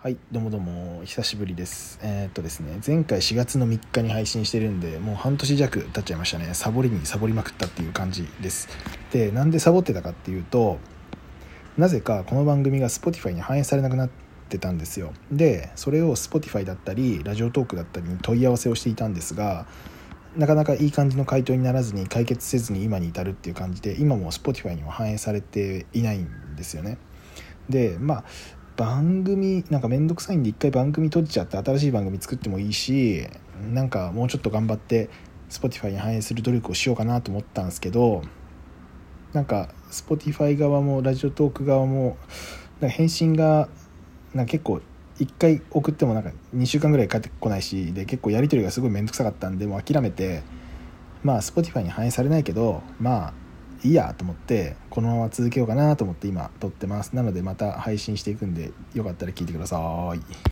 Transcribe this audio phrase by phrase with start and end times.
[0.00, 1.98] はいどうもどうも久しぶりです。
[2.04, 6.54] えー、っとですね前回4月の3日に配信してるんでもう半年弱経っちゃいましたね。
[6.54, 8.68] サボりにサボりまくったっていう感じです。
[9.10, 10.78] でなんでサボってたかっていうと
[11.76, 14.10] なぜかこの番組が Spotify に反映されなくなっ
[14.48, 15.12] てたんですよ。
[15.32, 19.66] でそれを Spotify だったりラジオトークだったりに問い合わせをしていたんですが
[20.36, 26.98] なかなかいい感じの回答にならずに解決せずに今に至るっていう感じで今も Spotify には反映されていないんですよね。
[27.68, 28.24] でまあ
[28.78, 33.26] 番組なんか面倒くさいんで一回番組閉じちゃって新しい番組作ってもいいし
[33.72, 35.10] なんかもうちょっと頑張って
[35.50, 38.22] Spotify に反映する努力をしようかなと思ったんですけど
[39.32, 42.16] なんか Spotify 側もラジオトーク側も
[42.80, 43.68] なんか返信が
[44.32, 44.80] なんか結構
[45.18, 50.44] 1回送ってもなんか2週間ぐらい返ってこないしで結構やり取りがすごい面倒くさかったんでもう諦めて
[51.24, 53.47] まあ Spotify に反映されないけどまあ
[53.84, 57.14] いいやと思ってこのまま続けようかなと思って今撮ってます。
[57.14, 60.38] なのでまた配信していくんでよかったら聞いてください。